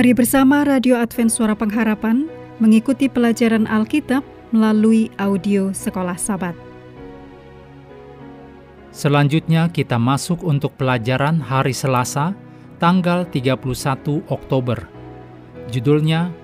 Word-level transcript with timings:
Mari 0.00 0.16
bersama 0.16 0.64
Radio 0.64 0.96
Advent 0.96 1.28
Suara 1.28 1.52
Pengharapan 1.52 2.24
mengikuti 2.56 3.04
pelajaran 3.12 3.68
Alkitab 3.68 4.24
melalui 4.48 5.12
audio 5.20 5.76
Sekolah 5.76 6.16
Sabat. 6.16 6.69
Selanjutnya 8.90 9.70
kita 9.70 9.96
masuk 9.96 10.42
untuk 10.42 10.74
pelajaran 10.74 11.38
hari 11.38 11.74
Selasa, 11.74 12.34
tanggal 12.82 13.26
31 13.28 14.26
Oktober. 14.26 14.86
Judulnya, 15.70 16.34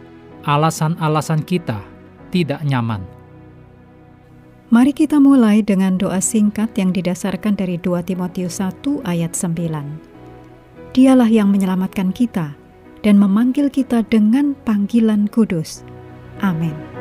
Alasan-alasan 0.46 1.42
kita 1.42 1.82
tidak 2.30 2.62
nyaman. 2.62 3.02
Mari 4.70 4.95
kita 4.95 5.18
mulai 5.18 5.59
dengan 5.59 5.98
doa 5.98 6.23
singkat 6.23 6.70
yang 6.78 6.95
didasarkan 6.95 7.59
dari 7.59 7.82
2 7.82 8.06
Timotius 8.06 8.62
1 8.62 9.02
ayat 9.02 9.34
9. 9.34 10.95
Dialah 10.95 11.26
yang 11.26 11.51
menyelamatkan 11.51 12.15
kita 12.15 12.54
dan 13.02 13.18
memanggil 13.18 13.74
kita 13.74 14.06
dengan 14.06 14.54
panggilan 14.62 15.26
kudus. 15.34 15.82
Amin. 16.38 16.95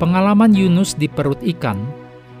Pengalaman 0.00 0.56
Yunus 0.56 0.96
di 0.96 1.12
perut 1.12 1.44
ikan 1.44 1.76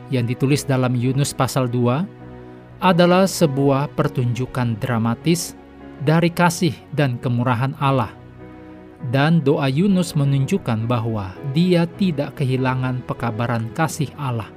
yang 0.08 0.24
ditulis 0.24 0.64
dalam 0.64 0.96
Yunus 0.96 1.36
pasal 1.36 1.68
2 1.68 2.80
adalah 2.80 3.28
sebuah 3.28 3.92
pertunjukan 3.92 4.80
dramatis 4.80 5.52
dari 6.00 6.32
kasih 6.32 6.72
dan 6.96 7.20
kemurahan 7.20 7.76
Allah. 7.76 8.16
Dan 9.12 9.44
doa 9.44 9.68
Yunus 9.68 10.16
menunjukkan 10.16 10.88
bahwa 10.88 11.36
dia 11.52 11.84
tidak 12.00 12.40
kehilangan 12.40 13.04
pekabaran 13.04 13.68
kasih 13.76 14.08
Allah. 14.16 14.48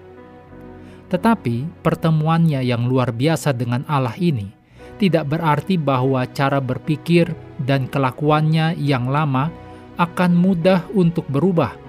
Tetapi 1.12 1.84
pertemuannya 1.84 2.64
yang 2.64 2.88
luar 2.88 3.12
biasa 3.12 3.52
dengan 3.52 3.84
Allah 3.92 4.16
ini 4.16 4.48
tidak 4.96 5.28
berarti 5.28 5.76
bahwa 5.76 6.24
cara 6.32 6.64
berpikir 6.64 7.36
dan 7.68 7.84
kelakuannya 7.92 8.80
yang 8.80 9.12
lama 9.12 9.52
akan 10.00 10.32
mudah 10.40 10.88
untuk 10.96 11.28
berubah 11.28 11.83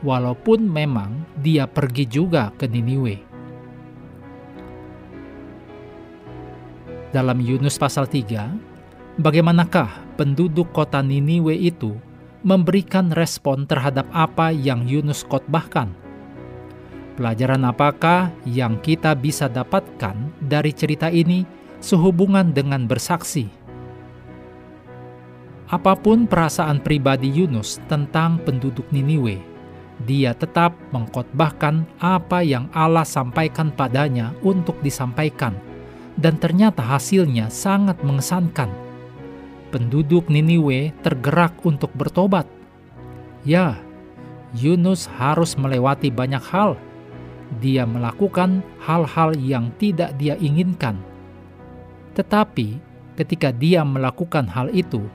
walaupun 0.00 0.64
memang 0.64 1.24
dia 1.40 1.68
pergi 1.68 2.08
juga 2.08 2.52
ke 2.56 2.64
Niniwe. 2.68 3.16
Dalam 7.10 7.42
Yunus 7.42 7.74
pasal 7.74 8.06
3, 8.06 9.18
bagaimanakah 9.18 10.14
penduduk 10.14 10.70
kota 10.70 11.02
Niniwe 11.02 11.58
itu 11.58 11.98
memberikan 12.46 13.10
respon 13.10 13.66
terhadap 13.66 14.06
apa 14.14 14.54
yang 14.54 14.86
Yunus 14.86 15.26
khotbahkan? 15.26 15.90
Pelajaran 17.18 17.66
apakah 17.66 18.32
yang 18.46 18.78
kita 18.80 19.12
bisa 19.12 19.50
dapatkan 19.50 20.16
dari 20.40 20.72
cerita 20.72 21.10
ini 21.10 21.44
sehubungan 21.82 22.54
dengan 22.54 22.86
bersaksi? 22.86 23.50
Apa 25.68 25.98
pun 25.98 26.30
perasaan 26.30 26.80
pribadi 26.80 27.28
Yunus 27.28 27.82
tentang 27.90 28.40
penduduk 28.40 28.86
Niniwe, 28.94 29.49
dia 30.08 30.32
tetap 30.32 30.72
mengkhotbahkan 30.96 31.84
apa 32.00 32.40
yang 32.40 32.72
Allah 32.72 33.04
sampaikan 33.04 33.68
padanya 33.68 34.32
untuk 34.40 34.80
disampaikan, 34.80 35.52
dan 36.16 36.40
ternyata 36.40 36.80
hasilnya 36.80 37.52
sangat 37.52 38.00
mengesankan. 38.00 38.72
Penduduk 39.70 40.26
Niniwe 40.26 40.90
tergerak 41.04 41.54
untuk 41.62 41.92
bertobat. 41.94 42.48
Ya, 43.46 43.78
Yunus 44.56 45.06
harus 45.20 45.54
melewati 45.54 46.10
banyak 46.10 46.42
hal. 46.42 46.74
Dia 47.62 47.86
melakukan 47.86 48.66
hal-hal 48.82 49.34
yang 49.38 49.70
tidak 49.78 50.16
dia 50.18 50.34
inginkan. 50.42 50.98
Tetapi 52.18 52.82
ketika 53.14 53.54
dia 53.54 53.86
melakukan 53.86 54.50
hal 54.50 54.74
itu, 54.74 55.06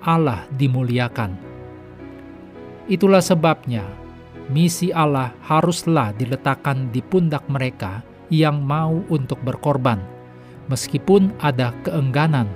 Allah 0.00 0.48
dimuliakan. 0.56 1.36
Itulah 2.88 3.20
sebabnya 3.20 3.84
misi 4.50 4.90
Allah 4.90 5.30
haruslah 5.46 6.10
diletakkan 6.18 6.90
di 6.90 6.98
pundak 7.00 7.46
mereka 7.46 8.02
yang 8.34 8.58
mau 8.58 9.02
untuk 9.06 9.38
berkorban, 9.46 10.02
meskipun 10.66 11.30
ada 11.38 11.70
keengganan. 11.86 12.50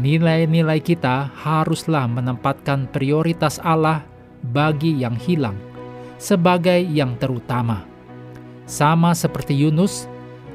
Nilai-nilai 0.00 0.80
kita 0.80 1.28
haruslah 1.36 2.08
menempatkan 2.08 2.88
prioritas 2.88 3.60
Allah 3.60 4.00
bagi 4.40 4.96
yang 4.96 5.12
hilang 5.20 5.56
sebagai 6.16 6.80
yang 6.80 7.20
terutama. 7.20 7.84
Sama 8.64 9.12
seperti 9.12 9.52
Yunus, 9.52 10.08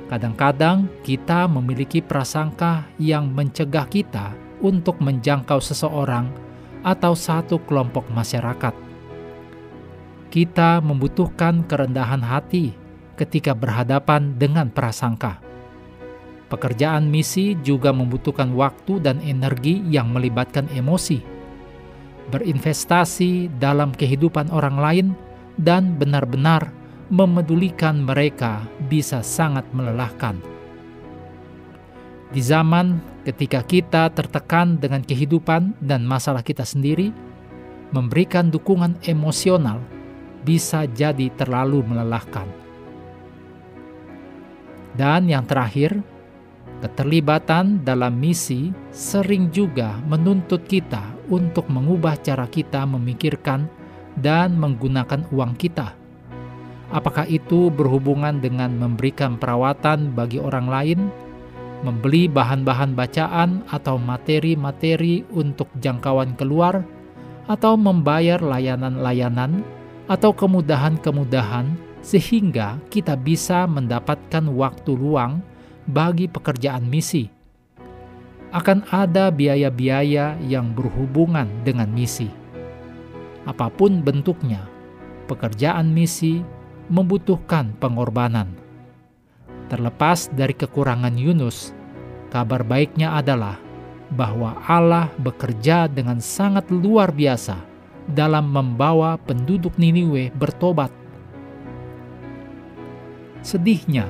kadang-kadang 0.09 0.89
kita 1.05 1.45
memiliki 1.45 2.01
prasangka 2.01 2.89
yang 2.97 3.29
mencegah 3.29 3.85
kita 3.85 4.33
untuk 4.57 4.97
menjangkau 4.97 5.61
seseorang 5.61 6.33
atau 6.81 7.13
satu 7.13 7.61
kelompok 7.69 8.09
masyarakat 8.09 8.86
kita 10.27 10.83
membutuhkan 10.83 11.63
kerendahan 11.65 12.21
hati 12.21 12.75
ketika 13.17 13.57
berhadapan 13.57 14.37
dengan 14.37 14.69
prasangka. 14.69 15.41
Pekerjaan 16.47 17.11
misi 17.11 17.59
juga 17.59 17.91
membutuhkan 17.91 18.55
waktu 18.55 19.03
dan 19.03 19.19
energi 19.19 19.83
yang 19.91 20.15
melibatkan 20.15 20.71
emosi. 20.71 21.19
Berinvestasi 22.31 23.51
dalam 23.59 23.91
kehidupan 23.91 24.47
orang 24.55 24.77
lain 24.79 25.07
dan 25.59 25.99
benar-benar 25.99 26.71
memedulikan 27.11 28.03
mereka 28.03 28.63
bisa 28.87 29.19
sangat 29.23 29.67
melelahkan. 29.75 30.39
Di 32.31 32.43
zaman 32.43 32.99
ketika 33.23 33.63
kita 33.63 34.11
tertekan 34.11 34.75
dengan 34.79 35.03
kehidupan 35.03 35.79
dan 35.79 36.03
masalah 36.03 36.43
kita 36.43 36.67
sendiri, 36.67 37.15
memberikan 37.95 38.51
dukungan 38.51 38.99
emosional 39.07 39.79
bisa 40.47 40.87
jadi 40.87 41.27
terlalu 41.35 41.83
melelahkan. 41.83 42.47
Dan 44.95 45.27
yang 45.27 45.43
terakhir, 45.43 45.99
keterlibatan 46.79 47.83
dalam 47.83 48.15
misi 48.15 48.71
sering 48.95 49.51
juga 49.51 49.99
menuntut 50.07 50.63
kita 50.63 51.03
untuk 51.27 51.67
mengubah 51.67 52.15
cara 52.23 52.47
kita 52.47 52.87
memikirkan 52.87 53.67
dan 54.15 54.55
menggunakan 54.55 55.27
uang 55.29 55.53
kita. 55.59 55.93
Apakah 56.87 57.27
itu 57.27 57.67
berhubungan 57.67 58.39
dengan 58.39 58.71
memberikan 58.79 59.35
perawatan 59.35 60.15
bagi 60.15 60.39
orang 60.39 60.71
lain, 60.71 60.99
membeli 61.83 62.31
bahan-bahan 62.31 62.95
bacaan 62.95 63.61
atau 63.67 63.99
materi-materi 63.99 65.27
untuk 65.35 65.67
jangkauan 65.83 66.33
keluar, 66.39 66.81
atau 67.51 67.75
membayar 67.75 68.39
layanan-layanan 68.39 69.61
atau 70.07 70.31
kemudahan-kemudahan 70.31 71.75
sehingga 71.99 72.79
kita 72.87 73.19
bisa 73.19 73.67
mendapatkan 73.67 74.47
waktu 74.55 74.95
luang 74.95 75.43
bagi 75.83 76.31
pekerjaan 76.31 76.87
misi. 76.87 77.27
Akan 78.55 78.87
ada 78.87 79.27
biaya-biaya 79.27 80.39
yang 80.47 80.71
berhubungan 80.71 81.51
dengan 81.67 81.91
misi. 81.91 82.31
Apa 83.43 83.67
pun 83.67 83.99
bentuknya, 83.99 84.63
pekerjaan 85.27 85.91
misi 85.91 86.39
membutuhkan 86.87 87.75
pengorbanan. 87.75 88.47
Terlepas 89.67 90.31
dari 90.31 90.55
kekurangan 90.55 91.19
Yunus, 91.19 91.75
kabar 92.31 92.63
baiknya 92.63 93.19
adalah 93.19 93.59
bahwa 94.07 94.55
Allah 94.63 95.11
bekerja 95.19 95.91
dengan 95.91 96.23
sangat 96.23 96.71
luar 96.71 97.11
biasa 97.11 97.59
dalam 98.07 98.47
membawa 98.51 99.19
penduduk 99.19 99.75
Niniwe 99.75 100.31
bertobat. 100.31 100.89
Sedihnya, 103.43 104.07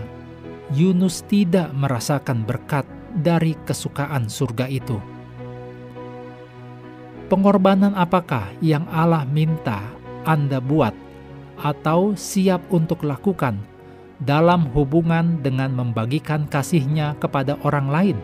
Yunus 0.74 1.26
tidak 1.26 1.74
merasakan 1.74 2.46
berkat 2.46 2.86
dari 3.14 3.58
kesukaan 3.66 4.30
surga 4.30 4.66
itu. 4.70 4.98
Pengorbanan 7.28 7.92
apakah 7.98 8.56
yang 8.64 8.88
Allah 8.88 9.28
minta 9.28 9.84
Anda 10.24 10.64
buat 10.64 10.96
atau 11.60 12.16
siap 12.16 12.64
untuk 12.72 13.04
lakukan 13.04 13.60
dalam 14.24 14.72
hubungan 14.72 15.44
dengan 15.44 15.76
membagikan 15.76 16.48
kasihnya 16.48 17.20
kepada 17.20 17.60
orang 17.68 17.88
lain? 17.92 18.18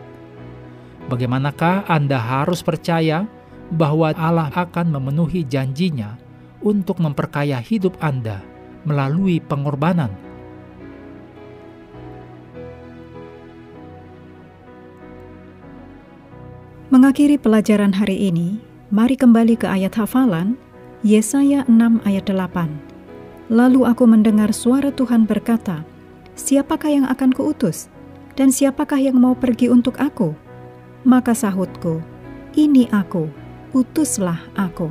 Bagaimanakah 1.12 1.84
Anda 1.84 2.16
harus 2.16 2.64
percaya 2.64 3.28
bahwa 3.74 4.14
Allah 4.14 4.54
akan 4.54 4.94
memenuhi 4.94 5.42
janjinya 5.42 6.14
untuk 6.62 7.02
memperkaya 7.02 7.58
hidup 7.58 7.98
Anda 7.98 8.40
melalui 8.86 9.42
pengorbanan. 9.42 10.14
Mengakhiri 16.94 17.42
pelajaran 17.42 17.90
hari 17.90 18.30
ini, 18.30 18.62
mari 18.94 19.18
kembali 19.18 19.58
ke 19.58 19.66
ayat 19.66 19.98
hafalan 19.98 20.54
Yesaya 21.02 21.66
6 21.66 22.06
ayat 22.06 22.30
8. 22.30 23.50
Lalu 23.50 23.82
aku 23.82 24.06
mendengar 24.06 24.54
suara 24.54 24.94
Tuhan 24.94 25.26
berkata, 25.26 25.82
Siapakah 26.38 26.90
yang 26.90 27.06
akan 27.10 27.34
kuutus? 27.34 27.90
Dan 28.38 28.50
siapakah 28.50 28.98
yang 28.98 29.18
mau 29.18 29.34
pergi 29.34 29.70
untuk 29.70 29.98
aku? 29.98 30.38
Maka 31.02 31.34
sahutku, 31.34 31.98
Ini 32.54 32.88
aku, 32.94 33.43
utuslah 33.74 34.38
aku. 34.54 34.88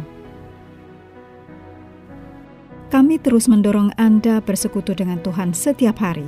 Kami 2.92 3.18
terus 3.18 3.50
mendorong 3.50 3.90
Anda 3.98 4.38
bersekutu 4.44 4.94
dengan 4.94 5.18
Tuhan 5.24 5.56
setiap 5.58 5.98
hari, 5.98 6.28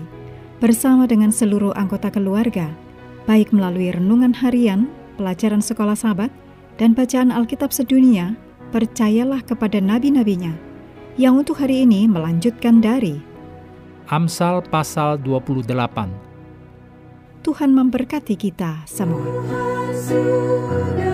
bersama 0.58 1.06
dengan 1.06 1.30
seluruh 1.30 1.76
anggota 1.78 2.10
keluarga, 2.10 2.74
baik 3.30 3.54
melalui 3.54 3.94
renungan 3.94 4.34
harian, 4.34 4.90
pelajaran 5.20 5.62
sekolah 5.62 5.94
sahabat, 5.94 6.34
dan 6.82 6.98
bacaan 6.98 7.30
Alkitab 7.30 7.70
sedunia, 7.70 8.34
percayalah 8.74 9.46
kepada 9.46 9.78
nabi-nabinya, 9.78 10.58
yang 11.22 11.38
untuk 11.38 11.62
hari 11.62 11.86
ini 11.86 12.10
melanjutkan 12.10 12.82
dari 12.82 13.22
Amsal 14.10 14.66
pasal 14.66 15.22
28. 15.22 15.70
Tuhan 17.46 17.70
memberkati 17.74 18.34
kita 18.38 18.86
semua. 18.90 19.22
Tuhan 19.22 19.86
sudah 19.94 21.05